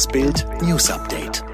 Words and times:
Das 0.00 0.08
Bild 0.08 0.46
News 0.62 0.90
Update. 0.90 1.44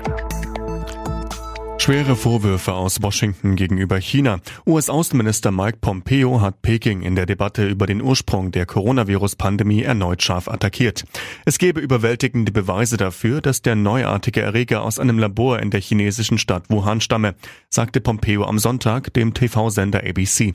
Schwere 1.79 2.15
Vorwürfe 2.15 2.75
aus 2.75 3.03
Washington 3.03 3.57
gegenüber 3.57 3.97
China. 3.99 4.39
US-Außenminister 4.65 5.51
Mike 5.51 5.79
Pompeo 5.81 6.41
hat 6.41 6.63
Peking 6.63 7.03
in 7.03 7.17
der 7.17 7.27
Debatte 7.27 7.67
über 7.67 7.87
den 7.87 8.01
Ursprung 8.01 8.53
der 8.53 8.65
Coronavirus-Pandemie 8.65 9.83
erneut 9.83 10.23
scharf 10.23 10.47
attackiert. 10.47 11.07
Es 11.45 11.59
gebe 11.59 11.81
überwältigende 11.81 12.53
Beweise 12.53 12.97
dafür, 12.97 13.41
dass 13.41 13.63
der 13.63 13.75
neuartige 13.75 14.43
Erreger 14.43 14.83
aus 14.83 15.01
einem 15.01 15.19
Labor 15.19 15.59
in 15.59 15.71
der 15.73 15.81
chinesischen 15.81 16.39
Stadt 16.39 16.71
Wuhan 16.71 17.01
stamme, 17.01 17.35
sagte 17.69 18.01
Pompeo 18.01 18.45
am 18.45 18.61
Sonntag 18.61 19.13
dem 19.13 19.35
TV-Sender 19.35 20.05
ABC. 20.05 20.55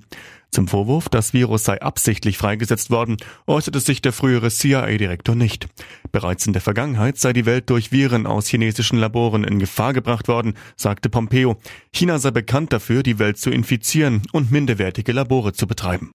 Zum 0.53 0.67
Vorwurf, 0.67 1.07
das 1.07 1.33
Virus 1.33 1.63
sei 1.63 1.81
absichtlich 1.81 2.37
freigesetzt 2.37 2.89
worden, 2.89 3.15
äußerte 3.47 3.79
sich 3.79 4.01
der 4.01 4.11
frühere 4.11 4.49
CIA-Direktor 4.49 5.33
nicht. 5.33 5.67
Bereits 6.11 6.45
in 6.45 6.51
der 6.51 6.61
Vergangenheit 6.61 7.17
sei 7.17 7.31
die 7.31 7.45
Welt 7.45 7.69
durch 7.69 7.93
Viren 7.93 8.27
aus 8.27 8.47
chinesischen 8.47 8.99
Laboren 8.99 9.45
in 9.45 9.59
Gefahr 9.59 9.93
gebracht 9.93 10.27
worden, 10.27 10.55
sagte 10.75 11.07
Pompeo. 11.07 11.55
China 11.93 12.19
sei 12.19 12.31
bekannt 12.31 12.73
dafür, 12.73 13.01
die 13.01 13.17
Welt 13.17 13.37
zu 13.37 13.49
infizieren 13.49 14.23
und 14.33 14.51
minderwertige 14.51 15.13
Labore 15.13 15.53
zu 15.53 15.67
betreiben. 15.67 16.11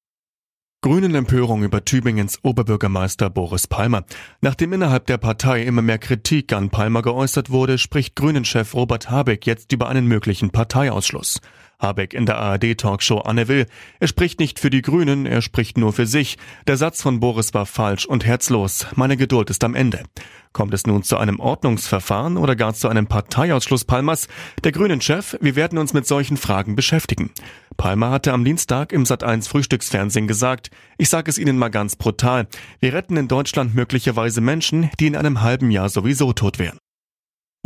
Grünen 0.82 1.14
Empörung 1.14 1.64
über 1.64 1.84
Tübingens 1.86 2.38
Oberbürgermeister 2.44 3.30
Boris 3.30 3.66
Palmer. 3.66 4.04
Nachdem 4.42 4.74
innerhalb 4.74 5.06
der 5.06 5.16
Partei 5.16 5.62
immer 5.62 5.82
mehr 5.82 5.98
Kritik 5.98 6.52
an 6.52 6.68
Palmer 6.68 7.00
geäußert 7.00 7.50
wurde, 7.50 7.78
spricht 7.78 8.14
Grünen-Chef 8.14 8.74
Robert 8.74 9.10
Habeck 9.10 9.46
jetzt 9.46 9.72
über 9.72 9.88
einen 9.88 10.06
möglichen 10.06 10.50
Parteiausschluss. 10.50 11.40
Habeck 11.78 12.14
in 12.14 12.26
der 12.26 12.38
ARD-Talkshow 12.38 13.18
Anne 13.20 13.48
Will. 13.48 13.66
Er 14.00 14.08
spricht 14.08 14.40
nicht 14.40 14.58
für 14.58 14.70
die 14.70 14.82
Grünen, 14.82 15.26
er 15.26 15.42
spricht 15.42 15.78
nur 15.78 15.92
für 15.92 16.06
sich. 16.06 16.38
Der 16.66 16.76
Satz 16.76 17.02
von 17.02 17.20
Boris 17.20 17.54
war 17.54 17.66
falsch 17.66 18.06
und 18.06 18.24
herzlos. 18.24 18.86
Meine 18.94 19.16
Geduld 19.16 19.50
ist 19.50 19.62
am 19.64 19.74
Ende. 19.74 20.04
Kommt 20.52 20.72
es 20.72 20.86
nun 20.86 21.02
zu 21.02 21.18
einem 21.18 21.38
Ordnungsverfahren 21.38 22.38
oder 22.38 22.56
gar 22.56 22.72
zu 22.72 22.88
einem 22.88 23.06
Parteiausschluss 23.06 23.84
Palmers? 23.84 24.26
Der 24.64 24.72
Grünen-Chef, 24.72 25.36
wir 25.40 25.54
werden 25.54 25.78
uns 25.78 25.92
mit 25.92 26.06
solchen 26.06 26.38
Fragen 26.38 26.76
beschäftigen. 26.76 27.30
Palmer 27.76 28.10
hatte 28.10 28.32
am 28.32 28.44
Dienstag 28.44 28.92
im 28.92 29.04
Sat1 29.04 29.48
Frühstücksfernsehen 29.48 30.26
gesagt, 30.26 30.70
ich 30.96 31.10
sage 31.10 31.30
es 31.30 31.36
Ihnen 31.36 31.58
mal 31.58 31.68
ganz 31.68 31.96
brutal, 31.96 32.46
wir 32.80 32.94
retten 32.94 33.18
in 33.18 33.28
Deutschland 33.28 33.74
möglicherweise 33.74 34.40
Menschen, 34.40 34.90
die 34.98 35.08
in 35.08 35.16
einem 35.16 35.42
halben 35.42 35.70
Jahr 35.70 35.90
sowieso 35.90 36.32
tot 36.32 36.58
wären. 36.58 36.78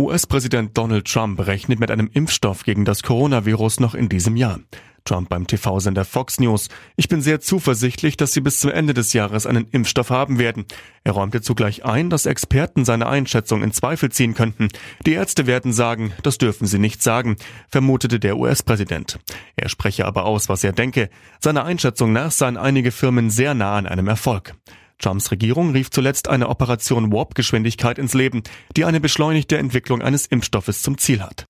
US-Präsident 0.00 0.78
Donald 0.78 1.06
Trump 1.06 1.46
rechnet 1.46 1.78
mit 1.78 1.90
einem 1.90 2.08
Impfstoff 2.10 2.64
gegen 2.64 2.86
das 2.86 3.02
Coronavirus 3.02 3.80
noch 3.80 3.94
in 3.94 4.08
diesem 4.08 4.34
Jahr. 4.34 4.58
Trump 5.04 5.28
beim 5.28 5.46
TV-Sender 5.46 6.06
Fox 6.06 6.40
News. 6.40 6.68
Ich 6.96 7.08
bin 7.08 7.20
sehr 7.20 7.40
zuversichtlich, 7.40 8.16
dass 8.16 8.32
sie 8.32 8.40
bis 8.40 8.60
zum 8.60 8.70
Ende 8.70 8.94
des 8.94 9.12
Jahres 9.12 9.44
einen 9.46 9.66
Impfstoff 9.68 10.08
haben 10.08 10.38
werden. 10.38 10.64
Er 11.04 11.12
räumte 11.12 11.42
zugleich 11.42 11.84
ein, 11.84 12.08
dass 12.08 12.24
Experten 12.24 12.84
seine 12.86 13.08
Einschätzung 13.08 13.62
in 13.62 13.72
Zweifel 13.72 14.10
ziehen 14.10 14.34
könnten. 14.34 14.68
Die 15.04 15.12
Ärzte 15.12 15.46
werden 15.46 15.72
sagen, 15.72 16.12
das 16.22 16.38
dürfen 16.38 16.66
sie 16.66 16.78
nicht 16.78 17.02
sagen, 17.02 17.36
vermutete 17.68 18.18
der 18.18 18.38
US-Präsident. 18.38 19.18
Er 19.56 19.68
spreche 19.68 20.06
aber 20.06 20.24
aus, 20.24 20.48
was 20.48 20.64
er 20.64 20.72
denke. 20.72 21.10
Seiner 21.40 21.64
Einschätzung 21.64 22.12
nach 22.12 22.30
seien 22.30 22.56
einige 22.56 22.90
Firmen 22.90 23.28
sehr 23.28 23.52
nah 23.52 23.76
an 23.76 23.86
einem 23.86 24.08
Erfolg. 24.08 24.54
Trumps 25.00 25.30
Regierung 25.30 25.72
rief 25.72 25.90
zuletzt 25.90 26.28
eine 26.28 26.48
Operation 26.48 27.12
Warp-Geschwindigkeit 27.12 27.98
ins 27.98 28.14
Leben, 28.14 28.42
die 28.76 28.84
eine 28.84 29.00
beschleunigte 29.00 29.58
Entwicklung 29.58 30.02
eines 30.02 30.26
Impfstoffes 30.26 30.82
zum 30.82 30.98
Ziel 30.98 31.22
hat. 31.22 31.49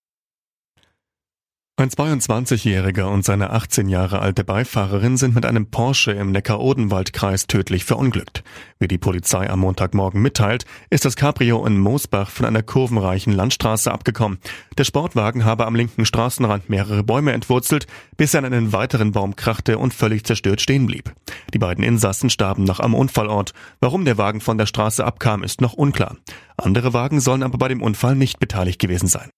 Ein 1.81 1.89
22-Jähriger 1.89 3.05
und 3.05 3.25
seine 3.25 3.53
18 3.53 3.89
Jahre 3.89 4.19
alte 4.19 4.45
Beifahrerin 4.45 5.17
sind 5.17 5.34
mit 5.34 5.47
einem 5.47 5.64
Porsche 5.64 6.12
im 6.12 6.31
Neckar-Odenwald-Kreis 6.31 7.47
tödlich 7.47 7.86
verunglückt. 7.86 8.45
Wie 8.78 8.86
die 8.86 8.98
Polizei 8.98 9.48
am 9.48 9.61
Montagmorgen 9.61 10.20
mitteilt, 10.20 10.67
ist 10.91 11.06
das 11.06 11.17
Cabrio 11.17 11.64
in 11.64 11.78
Moosbach 11.78 12.28
von 12.28 12.45
einer 12.45 12.62
kurvenreichen 12.62 13.33
Landstraße 13.33 13.91
abgekommen. 13.91 14.41
Der 14.77 14.84
Sportwagen 14.84 15.47
habe 15.47 15.64
am 15.64 15.75
linken 15.75 16.05
Straßenrand 16.05 16.69
mehrere 16.69 17.03
Bäume 17.03 17.33
entwurzelt, 17.33 17.86
bis 18.19 18.34
er 18.34 18.40
an 18.40 18.52
einen 18.52 18.74
weiteren 18.74 19.13
Baum 19.13 19.35
krachte 19.35 19.79
und 19.79 19.95
völlig 19.95 20.24
zerstört 20.24 20.61
stehen 20.61 20.86
blieb. 20.86 21.14
Die 21.55 21.58
beiden 21.58 21.83
Insassen 21.83 22.29
starben 22.29 22.64
noch 22.64 22.80
am 22.80 22.95
Unfallort. 22.95 23.55
Warum 23.80 24.05
der 24.05 24.19
Wagen 24.19 24.42
von 24.42 24.58
der 24.58 24.67
Straße 24.67 25.02
abkam, 25.02 25.42
ist 25.42 25.63
noch 25.63 25.73
unklar. 25.73 26.19
Andere 26.58 26.92
Wagen 26.92 27.20
sollen 27.20 27.42
aber 27.42 27.57
bei 27.57 27.69
dem 27.69 27.80
Unfall 27.80 28.17
nicht 28.17 28.39
beteiligt 28.39 28.80
gewesen 28.80 29.07
sein. 29.07 29.30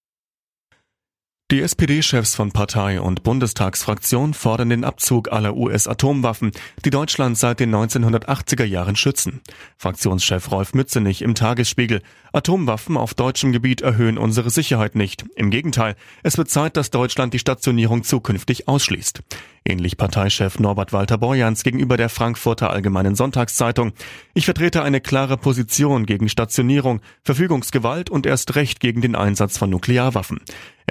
Die 1.50 1.60
SPD-Chefs 1.60 2.34
von 2.34 2.50
Partei 2.50 2.98
und 2.98 3.24
Bundestagsfraktion 3.24 4.32
fordern 4.32 4.70
den 4.70 4.84
Abzug 4.84 5.30
aller 5.30 5.54
US-Atomwaffen, 5.54 6.52
die 6.84 6.88
Deutschland 6.88 7.36
seit 7.36 7.60
den 7.60 7.74
1980er 7.74 8.64
Jahren 8.64 8.96
schützen. 8.96 9.42
Fraktionschef 9.76 10.50
Rolf 10.50 10.72
Mützenich 10.72 11.20
im 11.20 11.34
Tagesspiegel. 11.34 12.00
Atomwaffen 12.32 12.96
auf 12.96 13.12
deutschem 13.12 13.52
Gebiet 13.52 13.82
erhöhen 13.82 14.16
unsere 14.16 14.48
Sicherheit 14.48 14.94
nicht. 14.94 15.26
Im 15.36 15.50
Gegenteil, 15.50 15.94
es 16.22 16.38
wird 16.38 16.48
Zeit, 16.48 16.78
dass 16.78 16.90
Deutschland 16.90 17.34
die 17.34 17.38
Stationierung 17.38 18.02
zukünftig 18.02 18.66
ausschließt. 18.66 19.20
Ähnlich 19.64 19.96
Parteichef 19.96 20.58
Norbert 20.58 20.92
Walter 20.92 21.18
Borjans 21.18 21.62
gegenüber 21.62 21.96
der 21.96 22.08
Frankfurter 22.08 22.70
Allgemeinen 22.70 23.14
Sonntagszeitung. 23.14 23.92
Ich 24.34 24.46
vertrete 24.46 24.82
eine 24.82 25.00
klare 25.00 25.36
Position 25.36 26.06
gegen 26.06 26.28
Stationierung, 26.30 27.00
Verfügungsgewalt 27.22 28.10
und 28.10 28.26
erst 28.26 28.56
recht 28.56 28.80
gegen 28.80 29.02
den 29.02 29.14
Einsatz 29.14 29.58
von 29.58 29.70
Nuklearwaffen. 29.70 30.40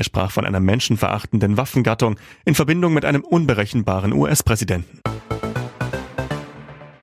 Er 0.02 0.06
sprach 0.06 0.32
von 0.32 0.48
einer 0.48 0.60
menschenverachtenden 0.60 1.58
Waffengattung 1.58 2.16
in 2.44 2.56
Verbindung 2.56 2.92
mit 2.92 3.06
einem 3.06 3.22
unberechenbaren 3.22 4.14
US-Präsidenten. 4.14 5.01